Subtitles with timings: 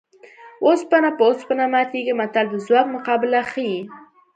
[0.65, 3.79] اوسپنه په اوسپنه ماتېږي متل د ځواک مقابله ښيي